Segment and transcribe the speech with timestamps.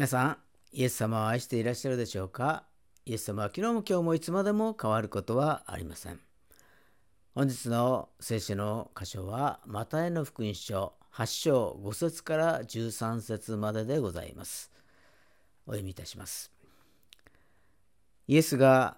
[0.00, 0.38] 皆さん、
[0.72, 2.64] イエス様を愛していらっしゃるでしょうか？
[3.04, 6.18] イエス様は昨日も今日もいつまでも変わることはありません。
[7.34, 14.72] 本日の聖書の箇所は、マタイの福音書8章5節から13節まででございます。
[15.66, 16.50] お読みいたします。
[18.26, 18.96] イエスが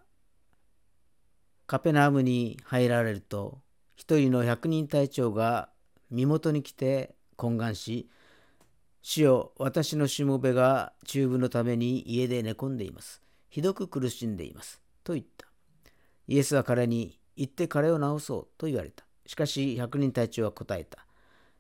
[1.67, 3.59] カペナームに入られると、
[3.97, 5.69] 一人の百人隊長が
[6.13, 8.09] 身元に来て懇願し、
[9.03, 13.21] 主よ、私のしもべが中部のために家で寝込んでいます。
[13.49, 14.81] ひどく苦しんでいます。
[15.03, 15.49] と言った。
[16.29, 19.05] イエスは彼に、行って彼を治そうと言われた。
[19.27, 21.05] しかし、百人隊長は答えた。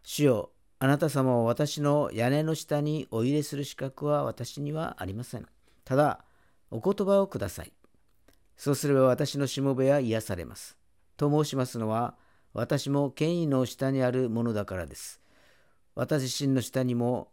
[0.05, 5.46] 主よ、あなた様を私の屋根の下にお入れする資格は私にはありません。
[5.84, 6.24] ただ、
[6.70, 7.73] お言葉をください。
[8.56, 10.77] そうすれば私のしもべは癒されます。
[11.16, 12.15] と申しますのは、
[12.52, 15.20] 私も権威の下にあるものだからです。
[15.95, 17.32] 私自身の下にも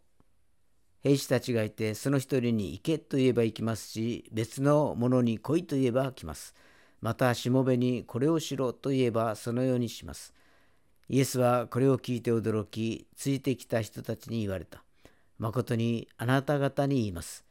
[1.02, 6.54] 兵士たちがいて、その一人に行けと言えば行きますし、別の者に来いと言えば来ます。
[7.00, 10.34] また、しもべにこれをしろと言えばそのようにします。
[11.08, 14.84] イエスはこれを聞いて驚き、ついてきた人たちに言われた。
[15.38, 17.46] 誠にあなた方に言います。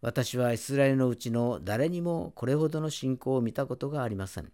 [0.00, 4.50] 私はイスラエルのうちの誰にもこれほどの信仰を見たことがありません。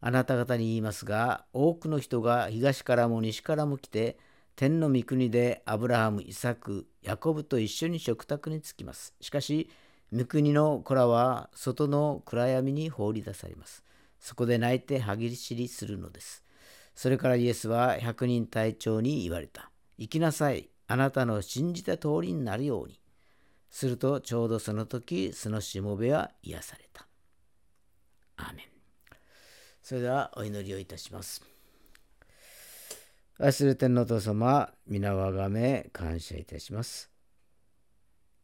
[0.00, 4.16] あなた方に言いますが、多くの人が東からも西からも来て、
[4.56, 9.12] 天の御国でアブラハム、イサク、ヤコブと一緒に食卓に着きます。
[9.20, 9.68] しかし、
[10.12, 13.82] 御国の子らは外の暗闇に放り出されます。
[14.20, 16.44] そこで泣いて歯ぎしりするのです。
[16.94, 19.72] それからイエスは百人隊長に言われた。
[19.98, 20.70] 行きなさい。
[20.86, 23.00] あなたの信じた通りになるように。
[23.70, 27.08] するとちょうどその時、そのしもべは癒された。
[28.36, 28.66] アーメン。
[29.82, 31.53] それではお祈りをいたします。
[33.36, 37.10] 愛する天のお父様、皆をあがめ感謝いたします。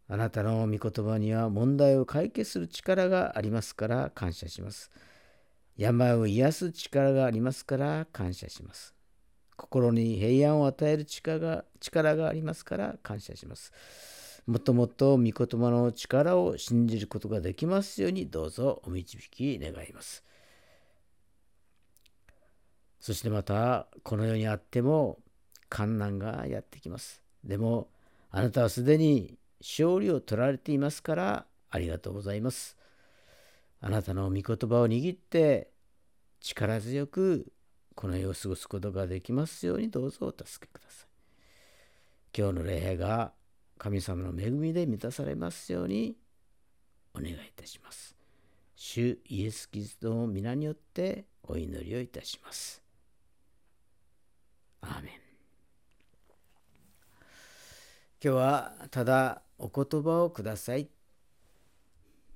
[0.08, 4.90] あなたの御言葉には問題を解決する力がありますから感謝します。
[5.76, 8.92] 病を癒す力がありますから感謝します。
[9.56, 13.72] 心に平安を与える力が力がありますから感謝します。
[14.44, 20.24] もっともっと御言葉の力を信じることができますようにどうぞお導き願います。
[23.00, 25.18] そしてまたこの世にあっても
[25.70, 27.22] 困難がやってきます。
[27.42, 27.88] でも
[28.30, 32.76] あなたはすでに勝利を取られていますからありがとうございます。
[33.80, 35.70] あなたの御言葉を握って
[36.40, 37.50] 力強く
[37.94, 41.08] この世を過ごすことができますようにどうぞお助けください。
[42.36, 43.32] 今日の礼拝が
[43.78, 46.16] 神様の恵みで満たされますように
[47.14, 48.14] お願いいたします。
[48.76, 52.82] 主イエス・キリストの皆によってお祈りをいたします。
[54.82, 55.12] アーメン
[58.22, 60.88] 今日はただお言葉をください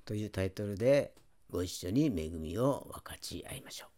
[0.05, 1.13] というタイトルで
[1.49, 3.89] ご一緒に恵みを分かち合いましょう。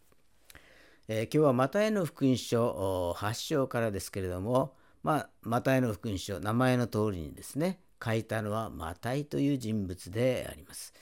[1.09, 10.94] えー、今日はマタイの福音書8章からですけれども、まあ、マタイの福音書名前の通りにですね書いたのはマタイという人物であります。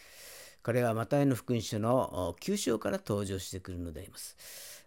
[0.61, 4.35] 彼はマタイの福音書の9章から登場してくるのであります。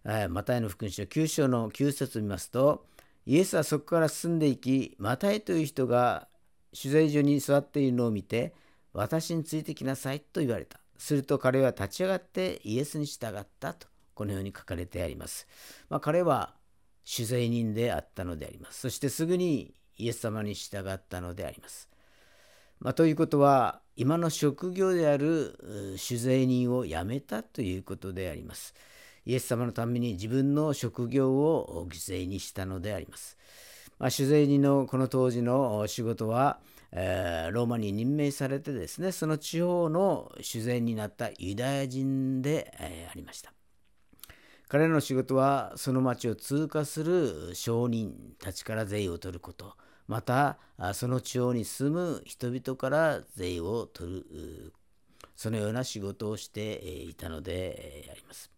[0.04, 2.86] マタイの福音書9章の9節を見ますと
[3.26, 6.28] イエスはそこから進んでいきマタイという人が
[6.74, 8.54] 取材所に座っているのを見て
[8.92, 10.80] 私についてきなさいと言われた。
[10.98, 15.46] すると彼は立ち上がってイエスに従ったとこのように書かれてあります、
[15.88, 16.54] まあ、彼は
[17.08, 18.80] 取材人であったのであります。
[18.80, 21.88] そしてすぐにイエス様に従ったのであります、
[22.80, 28.74] まあ、ということは今の職業である取材人を辞めたということであります。
[29.28, 33.36] イエス様のために自分の職業を犠牲にしたのであります。
[33.98, 36.60] まあ、取材人のこの当時の仕事は、
[36.92, 43.52] えー、ローマに任命されてですねその地方の主税になったユダヤ人で、えー、ありました。
[44.66, 49.76] 彼らの仕事はその町を通過する商人たちから税を取ること
[50.06, 50.58] また
[50.94, 54.72] その地方に住む人々から税を取る
[55.36, 58.57] そのような仕事をしていたのであります。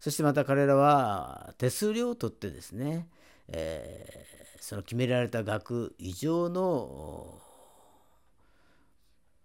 [0.00, 3.06] そしてまた彼らは手数料を取ってですね、
[3.48, 7.38] えー、その決められた額以上の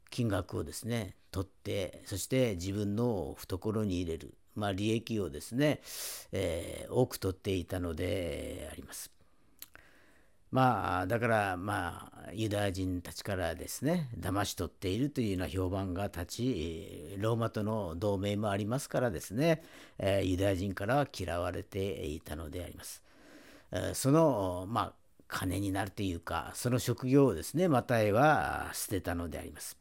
[0.09, 5.81] 金額をですね取ってそして自分の懐に入れる、まあ、利益をですね、
[6.31, 9.14] えー、多く取っていたのであります。
[10.51, 19.63] まあだからまあユダヤ人たちからですね騙し取っているというような評判が立ちローマとの同盟もありますからですね、
[19.99, 23.03] えユダヤ人からは嫌われていたのであります。
[23.93, 24.93] そのまあ
[25.27, 29.77] 金になるというかその職業をですねマタイは捨てたのであります。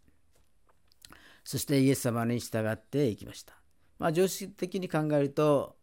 [1.44, 3.52] そしてイエス様に従っていきました、
[3.98, 5.76] まあ、常識的に考えると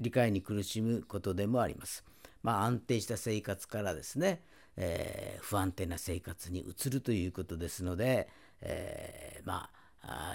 [0.00, 2.04] 理解に苦しむことでもあります。
[2.46, 4.40] まあ、安定した生活からですね、
[4.76, 8.28] えー、不安定な生活に移るということですので、
[8.60, 9.75] えー、まあ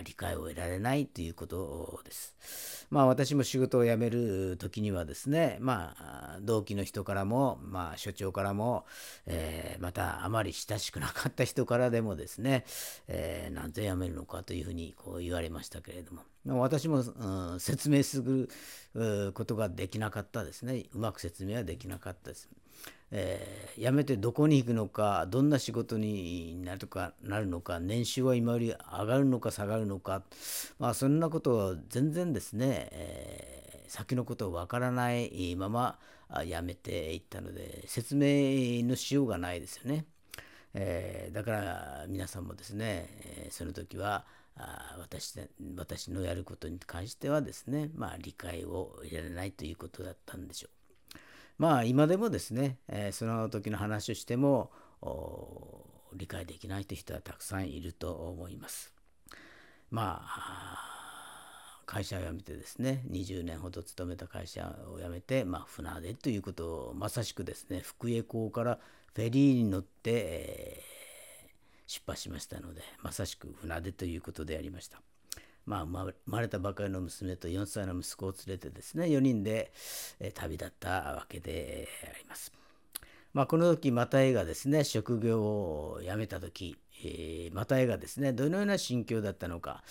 [0.03, 2.88] 理解を得られないということです。
[2.89, 8.85] まあ私も仕事を辞める時にはですね、まあ同期の人からも、まあ所長からも、
[9.25, 12.65] えー、またあまり親しくなかった人からでもですね、
[13.07, 18.21] えー、なんで辞めるのかというふうにこう言われましたけれども、私も、うん、説明す
[18.94, 20.85] ることができなかったですね。
[20.94, 22.50] うまく説明はできなかったです。
[23.11, 30.23] えー、辞めてどこに行くのかどんな仕事になるかなるのか年収は今より上がるのか下がるのか、
[30.79, 35.99] まあ、そんなことは全然ですね、えー、先のことをわからないまま
[36.45, 40.05] 辞めていったので説明のしようがないですよね。
[40.73, 43.09] えー、だから皆さんもですね、
[43.49, 44.25] その時は
[44.55, 45.37] あ私
[45.75, 50.80] 私のやることに関してはですね、まあ、理解を得られないということだったんでしょう。
[51.61, 54.71] まあ今でもですね、えー、その時の話をしても
[56.11, 58.91] 理解できないという人はたくさんいると思います。
[59.91, 68.79] まあ会社を辞めてですね20年ほど勤めた会社を辞めて、まあ、船出ということをまさしくですね福江港から
[69.13, 74.99] フェリーに乗って、えー、出発しましたのでまさしく船出ということでありました。
[75.85, 79.71] まあ、生まれたばかりの娘と4歳の息子を連れてですね4人で、
[80.19, 82.51] え旅立ったわけであります。
[83.33, 89.83] まあ、この時マタイがですね職業を辞めた時えー、マタイがですねどのような心境だったのか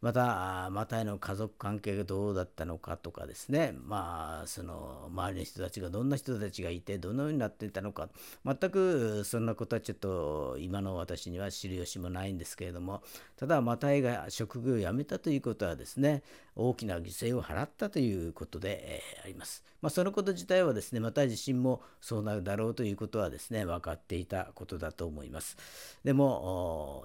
[0.00, 8.08] またマタイの家族関係がどうだったのかとかですねまあその周りの人たちがどんな人たちがいてどのようになっていたのか
[8.44, 13.02] 全くそんなことはちょっと今の私には知る由もないんですけれども
[13.36, 16.22] ただマタイが職業を辞めたということはですね
[16.56, 19.62] 大きな犠牲を払ったということで、えー、あります。
[19.82, 25.56] まあ、そのこと自体はですねマタイ自身もそうなるだろうということはですね分かっていたことだと思います。
[26.02, 26.55] でも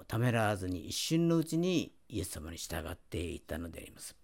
[0.08, 4.16] ためらわずに一瞬のうちにイエス様に従っていったのであります。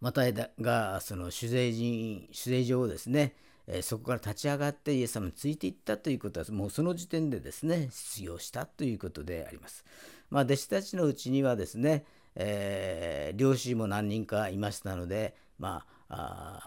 [0.00, 3.34] マタイがその酒税人酒税上をですね、
[3.82, 9.84] そこから立ち上がってイエス様についていったということはもうその時点でですね失業したということであります。
[10.30, 12.04] まあ、弟子たちのうちにはですね、
[12.34, 16.60] えー、漁師も何人かいましたので、まあ、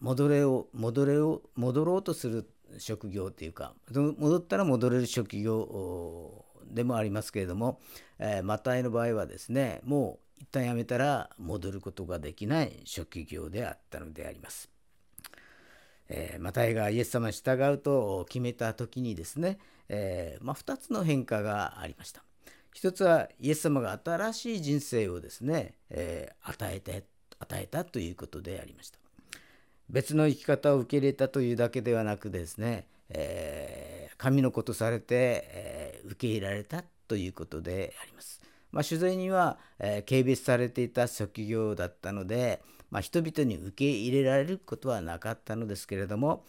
[0.00, 2.48] 戻れを戻れを戻ろうとする
[2.78, 7.80] 職業というか戻ったら戻れる職業でもありますけれども、
[8.18, 14.70] えー、マタイの場合はですねもう一旦辞めたら戻ることができない職業であったのであります。
[16.08, 19.58] えー、マタイがイエス様に従うと決めた時にですね、
[19.88, 22.24] えー、まあ、2つの変化がありました。
[22.72, 27.04] 一つはイエス様が新しい人生をですね、え、与えて
[27.38, 28.99] 与えたということでありました。
[29.90, 38.40] 別の生き方を受け入れたというだけではなくですね、えー、神のことされて、えー、受け入れられたということであります。
[38.70, 46.44] まあ、取材には、えー、軽蔑されていた職業だったので、まあ、人々に受け入れられることはなかったのですけれども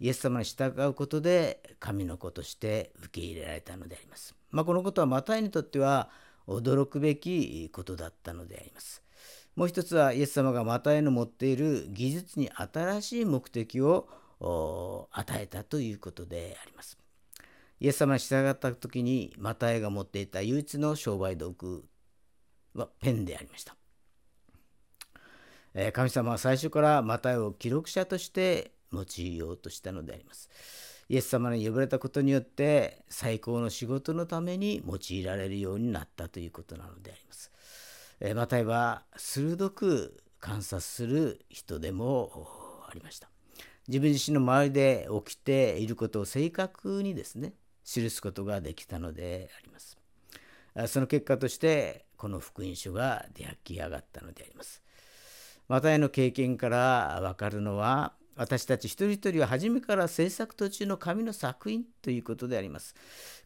[0.00, 4.34] イエス様に従うことで神の子として受け入れられたのであります。
[4.50, 6.08] まあ、このことはマタイにとっては
[6.46, 9.02] 驚くべきことだったのであります。
[9.56, 14.06] もう一つはイエス様がマタイの持っている技術に新しい目的を
[15.10, 16.98] 与えたということであります。
[17.80, 21.84] イエス様に従った時にマタイが持っていた唯一の商売道具
[22.74, 23.74] はペンでありました。
[25.92, 30.50] 神様は最初からマタイを記録者として用いようとしたのであります。
[31.08, 37.50] イエス様に呼ばれたことによって最高の仕事のために用いられるようになったということなのであります。
[38.20, 42.48] えマタイは鋭く観察する人でも
[42.88, 43.28] ありました。
[43.88, 47.52] 自分自身の周りで起きていることを正確にですね
[47.84, 49.98] 記すことができたのであります。
[50.88, 54.82] その結果としてこの福音書が出来上がったのであります。
[55.68, 62.94] マタイの経験から分かるのは私たち一人一人は初めから制作途中の神の作品ということであります。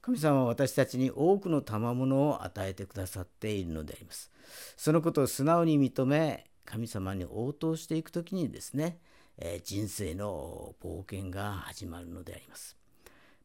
[0.02, 4.30] 神様は私たちに多くの賜物を与えてくださっているのであります。
[4.76, 8.98] そのことを素直に認め、神様に応答していくときにですね、
[9.38, 12.76] え人生の冒険が始まるのであります。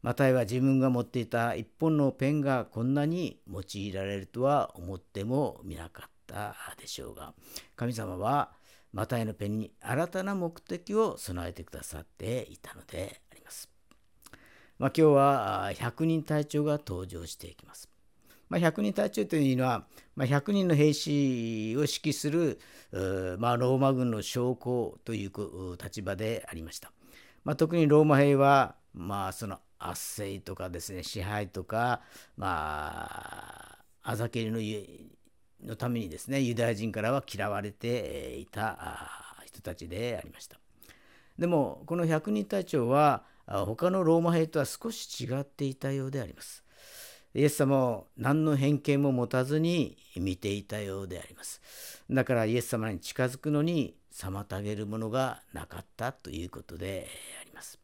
[0.02, 7.34] マタイは自分が持っていた一本のペンがこんなに用いられるとは思ってもみなかったでしょうが、
[7.76, 8.52] 神様は
[8.96, 13.68] マタイのペンに新たな目的を備えてくださっていたのであります。
[14.78, 17.90] まあ、今日は100人隊長が登場していきます。
[18.48, 19.84] まあ、100人隊長というのは、
[20.14, 22.58] まあ、100人の兵士を指揮する、
[23.38, 26.90] まあ、ローマ軍の将校という立場でありました。
[27.44, 32.00] まあ、特にローマ兵は、まあ、その圧政とかですね支配とか、
[32.38, 34.58] まあ、あざけりの
[35.64, 38.78] のためにですねユダヤ人からは嫌われていた
[39.44, 40.58] 人たちでありました。
[41.38, 46.64] でもこの百人隊長は他のローマ兵とは少し違っていたようであります。
[47.34, 51.60] イエス様を何の偏見も持たずに見ていたようであります。
[52.10, 57.06] だからイエス様に近づくのに妨げるものがなかったということで
[57.42, 57.78] あります。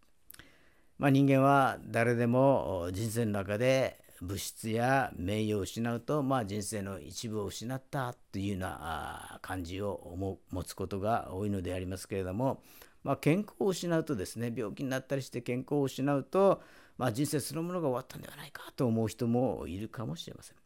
[0.98, 12.62] まあ、人間は誰でも人生の中で物質や名誉を失うと、まあ、人生の一部を失ったというような感じを持つことが多いのでありますけれども、
[13.02, 16.62] まあ、健康を失うとですね病気になったりして健康を失うと、
[16.98, 20.56] まあ、人生そのものが終わったんではないかと思う人もいるかもしれません。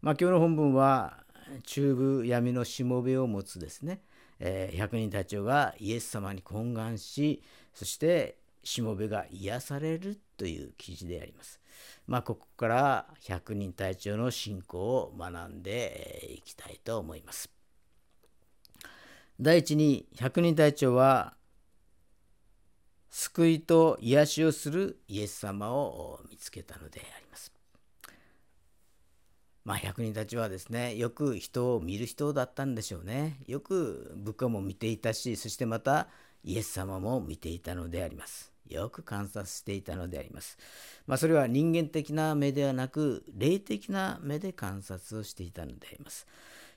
[0.00, 1.24] まあ、今日の本文は
[1.64, 4.02] 中部闇のしもべを持つですね、
[4.38, 7.42] えー、百人隊長がイエス様に懇願し
[7.74, 11.60] そしてしもべが癒されるという記事であります。
[12.06, 17.50] まあ、ここから百人隊長の信仰を学んでいきたいと思います。
[19.40, 21.34] 第一に百人隊長は
[23.10, 27.52] 救いと癒しをするイエス様を見つけたのであります。
[29.64, 33.38] まあ百人たちはですねよく人を見る人だったんでしょうね。
[33.46, 36.08] よく部下も見ていたしそしてまた
[36.44, 38.53] イエス様も見ていたのであります。
[38.68, 40.58] よく観察していたのであります。
[41.06, 46.26] まあ、それは人間的な目ではなく霊的な目で観察をしていたのであります。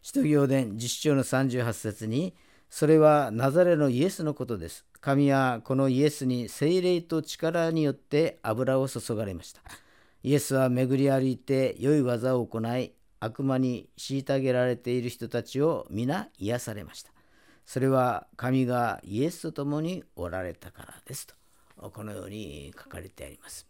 [0.02, 2.36] 使徒行伝実章の38節に
[2.70, 4.86] それはナザレのイエスのことです。
[5.00, 9.62] 神はこのイエスに精霊と力によって油を注がれました。
[10.24, 17.12] イエスは巡り歩いて良い技を行い、悪魔に虐げられている人たちを皆癒されました。
[17.66, 21.36] それは神がイエスと共におられたからですと、
[21.78, 23.68] このように書かれてあります。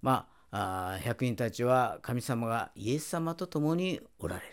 [0.00, 4.46] まあ、百人たちは神様がイエス様と共におられる。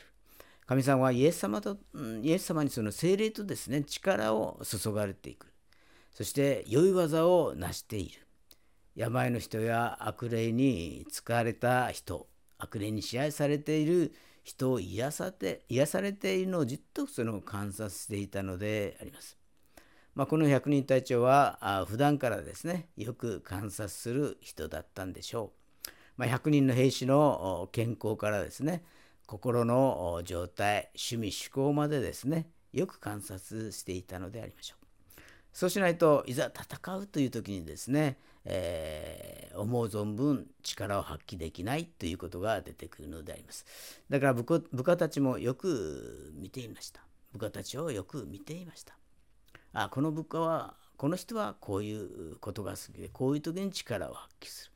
[0.65, 1.77] 神様はイエス様と、
[2.21, 5.47] イエス様にその精霊とですね、力を注がれていく。
[6.13, 8.27] そして良い技を成している。
[8.95, 12.27] 病の人や悪霊に使われた人、
[12.59, 19.38] 悪霊に支配されている人を癒さて癒されているのをじっとその観察していたのであります。
[20.19, 25.53] まあ、この百人隊長は普段からですねよく観察する人だったんでしょ
[25.87, 25.89] う。
[26.17, 28.83] まあ、100人の兵士の健康からですね
[29.27, 34.75] 心の状態趣味趣向までですねよく観察していたのでありましょ
[35.17, 35.21] う。
[35.53, 43.65] そうしないといざ戦うという時にですね、えー、思う存分力を発揮できないということが出てくるのであります。
[44.09, 47.05] だから部下たちもよく見ていました。
[47.31, 48.98] 部下たちをよく見ていました。
[49.73, 54.71] あこの部下はこの人はこういうことが好きでこういう時に力を発揮する。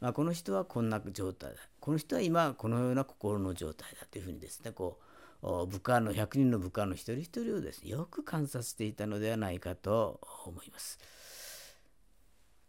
[0.00, 1.56] まあ、この人はこんな状態だ。
[1.80, 4.98] この人は今このような心の状態だというふうにですねこ
[5.42, 10.98] う部下の100人の部下の一人一人をですねよく観察していたのではないかと思います。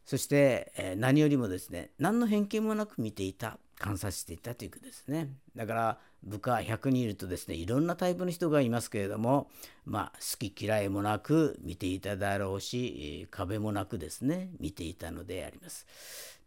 [0.06, 3.58] そして、何よりもですね何の偏見もなく見ていた。
[3.80, 9.50] 観察していたということですねだから部下100人いるとですねいろんなタイプの人がいますけれども
[9.86, 15.86] まあ好き嫌いもなく見ていただろうし壁もなくですね見ていたのであります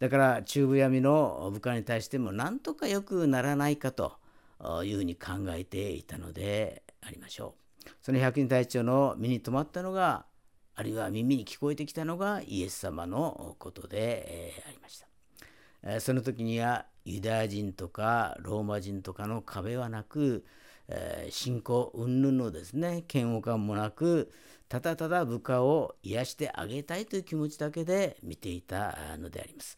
[0.00, 4.16] だから中部闇の部下に対してもなんとか良くならないかと
[4.84, 7.60] いうふうに考えていたのでありましょう。
[8.02, 10.24] その百人隊長の身に留まったのが
[10.74, 15.09] あるいは耳に聞こえてきたのがイエス様のことでありました。
[16.00, 20.44] その時にはユダヤ人とかローマ人とかの壁はなく
[21.30, 24.30] 信仰云々のですね嫌悪感もなく
[24.68, 29.76] ただただ部下を癒してあげたいという気持ちだけで見ていたのであります。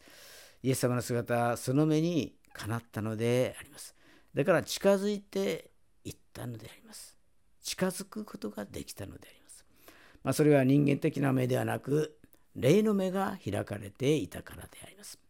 [0.61, 3.95] イエス様の姿はその目にかなったのであります。
[4.35, 5.71] だから近づいて
[6.03, 7.17] いったのであります。
[7.61, 9.65] 近づくことができたのであります。
[10.23, 12.17] まあ、それは人間的な目ではなく、
[12.55, 15.22] 霊の目が開かれていたからであります。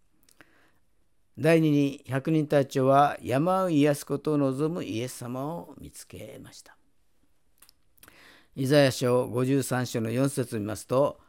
[1.38, 6.78] 第二に百人隊長は山を癒すことを望むイエス様を見つけました。
[8.56, 11.20] イザヤ書53章の4節を見ますと、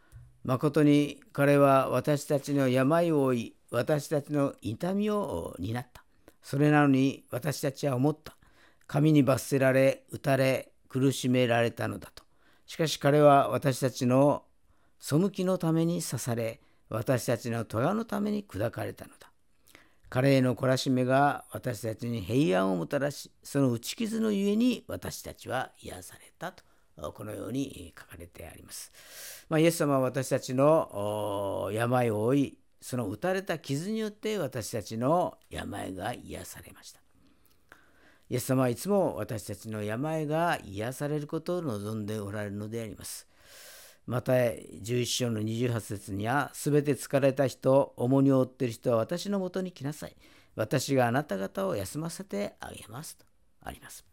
[0.45, 6.05] 誠に彼は私たちの病を負い、私たちの痛みを担った。
[6.43, 8.37] それなのに私たちは思った。
[8.87, 12.25] 神に罰せられ、打たれ、苦しめられたのだと。
[12.67, 14.45] しかし彼は私たちの
[15.01, 19.31] 背きのために刺され、私たちの咎のために砕かれたのだ。
[20.15, 26.63] 彼への懲らしめが私たちに平安をもたらし、その打ち傷のゆえに私たちは癒されたと、
[27.11, 28.93] このように書かれてあります。
[29.49, 37.01] まあ、イエス様は私たちの病を負い、その打たれた傷によって私たちの病が癒されました。
[38.31, 43.27] イエス様はいつも私たちの病が癒されることを望んでおられるのであります。
[44.07, 50.17] また11章の28節には、すべて疲れた人、重荷を負っている人は私のもとに来なさい。
[50.57, 53.25] 私があなた方を休ませてあげますと
[53.63, 54.05] あります。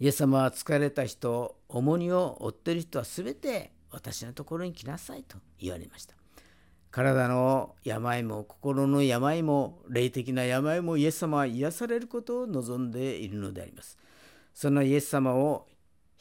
[0.00, 6.14] イエス様は疲れた人、重荷を負っている人はすべて私のところに来なさいと言われました。
[6.90, 13.96] 体の病も心の病も霊的な病もイエス様は癒されることを望んでいるのであります。
[14.52, 15.66] そのイエス様を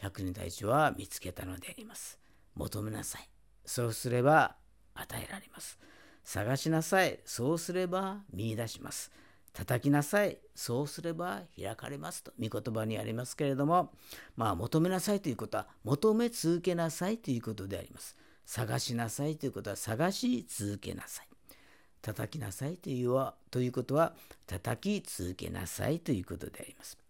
[0.01, 2.19] 百人隊長は見つけたのであります。
[2.55, 3.29] 求めなさい。
[3.65, 4.55] そうすれば
[4.95, 5.79] 与えられます。
[6.23, 7.19] 探しなさい。
[7.25, 9.11] そうすれば見出します。
[9.53, 10.39] 叩きなさい。
[10.55, 13.93] そうすれば開かれますと、御言葉にありますけれども、
[14.35, 18.15] まあ、求めなさいということは、求め続けなさいということであります。
[18.45, 21.27] 探しなさいということは、探し続けなさい。
[22.01, 24.15] 叩きなさいというはということは、
[24.47, 27.00] 叩き続けなさいということであります。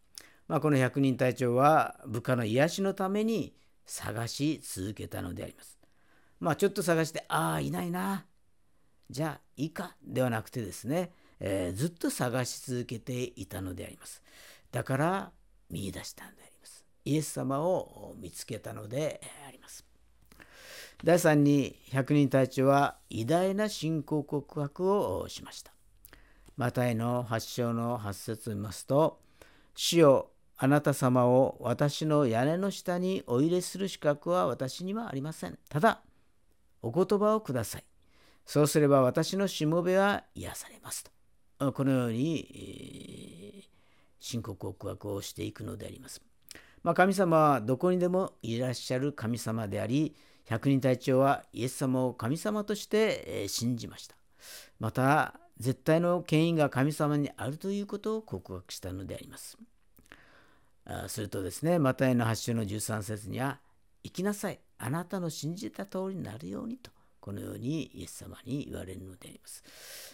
[0.51, 3.55] まあ、この百人隊長は部下の癒しのために
[3.85, 5.79] 探し続けたのであります。
[6.41, 8.25] まあ、ちょっと探して、ああ、いないな。
[9.09, 9.95] じゃあ、いいか。
[10.03, 14.21] ではなくてですね、えー、ずっと探し続けていたのであります。
[14.73, 15.31] だから、
[15.69, 16.85] 見出したんであります。
[17.05, 19.85] イエス様を見つけたのであります。
[21.01, 25.71] 第3に、百人隊長は偉大な信仰告白をしました。
[26.57, 29.21] マタイの8章の8節を見ますと、
[29.75, 30.30] 主よ
[30.63, 35.57] あなた様を私の屋根の下にお入れする資格は私にはありません。
[35.67, 36.01] ただ、
[36.83, 37.83] お言葉をください。
[38.45, 41.03] そうすれば私のしもべは癒されます
[41.57, 41.73] と。
[41.73, 43.67] このように、
[44.19, 46.21] 深刻告白をしていくのであります。
[46.83, 54.15] まあ、神様はどこにでもいらっしゃる神様であり、百人隊長はイエス様を神様として信じました。
[54.79, 59.57] また、絶対の権威が神様にあるということを告白したのであります。
[61.07, 63.59] するとですね、マタイの8章の13節には、
[64.03, 69.63] 行きなさい、あなたの信じた通りになるようにと、このようにイエス様に言われるのであります。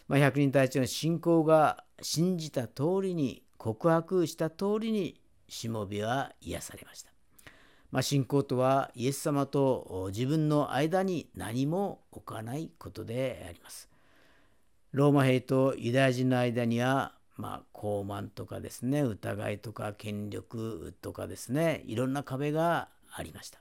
[0.08, 7.12] まあ、百人隊長の信仰が信じた通りに、告白した通りに、しもべは癒されました。
[7.92, 13.90] まあ、信仰とはイエス様と自分の間に何も置かないことであります。
[14.92, 23.60] ローマ兵とユダヤ人の間にはまあ、傲慢とかですね疑いとか権力とかですねいろんな壁がありました。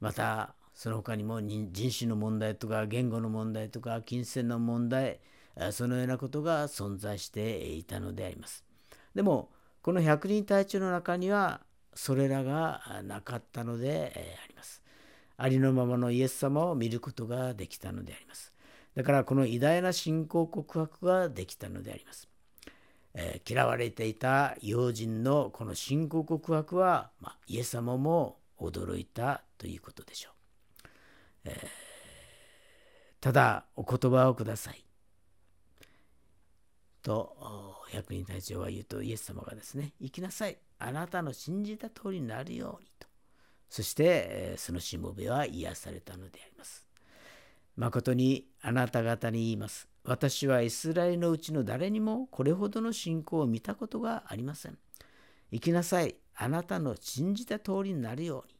[0.00, 5.18] またその他にも人種の問題とか言語の問題とか金銭の問題
[5.72, 8.64] そのようなことが存在していたのであります。
[9.14, 9.50] でも
[9.82, 11.62] この百人隊長の中には
[11.94, 14.12] それらがなかったので
[14.44, 14.82] あります。
[15.36, 18.52] ありのままのイエス様を見ることができたのであります。
[18.94, 22.28] だからこの偉大な信仰告白ができたのであります。
[23.20, 30.32] えー、嫌われていた要人のこの信仰告白は、まあ、イエス様も驚いたということでしょう。
[31.46, 31.54] えー、
[33.20, 34.84] ただお言葉をください。
[37.02, 37.36] と
[37.90, 43.08] 百人隊長は言うとイエス様がですね行きなさいあなたの信じた通りになるようにと
[43.68, 46.87] そしてそのしもべは癒されたのであります。
[47.78, 49.88] 誠にあなた方に言います。
[50.02, 54.76] 私はイスラエルのうちの誰にもこれほどの信仰を見たことがありません。
[55.52, 56.16] 行きなさい。
[56.34, 58.58] あなたの信じた通りになるように。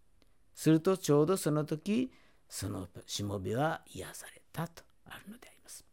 [0.55, 2.13] するとちょうどその時、
[2.49, 5.85] そのしもべは癒されたとあるのであります。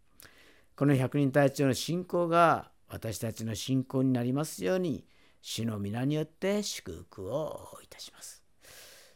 [0.76, 5.04] この百人隊長の信仰が私たちの信仰になりますように、
[5.42, 8.44] 主の皆によって祝福をいたします。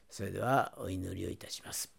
[0.10, 1.99] それではお祈りをいたします。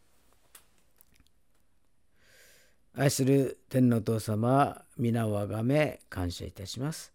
[2.96, 7.12] 愛する天のお父様、皆をあがめ感謝いたします。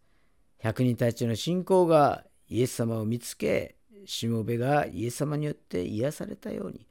[0.59, 6.87] 百人たちの信仰がイエス様を見つけ、しもべがイエス様によって癒されたように、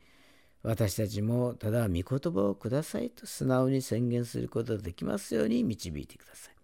[0.63, 6.55] 私たちもただ御言葉をくださいと素直に宣言することができますように導いてください。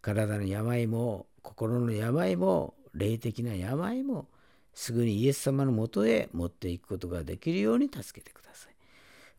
[0.00, 4.26] 体の病も心の病も霊的な病も
[4.72, 8.71] すぐにイエス様のもとへ持っていくことができるように助けてください。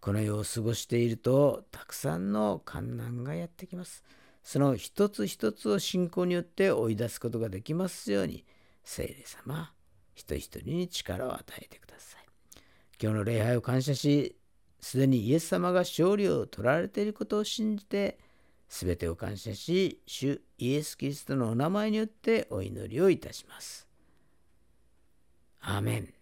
[0.03, 4.03] この世を過ごしているとたくさんの困難がやってきます。
[4.43, 8.43] その一つ一つを信仰によって追い出すことができますように
[8.83, 9.71] 聖霊様
[10.13, 12.25] 一人一人に力を与えてください。
[13.01, 14.35] 今日の礼拝を感謝し
[14.81, 18.19] すでにイエス様が勝利を取られていることを信じて、
[18.67, 23.87] すべてを感謝し、主イエス・キリストのお名前によってお祈りをいたします。
[25.61, 26.13] アーメン。